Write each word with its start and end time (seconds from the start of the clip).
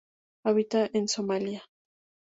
Habita 0.45 0.89
en 0.93 1.07
Somalia. 1.07 1.63